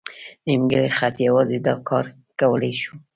[0.47, 2.05] نیمګړی خط یوازې دا کار
[2.39, 2.93] کولی شو.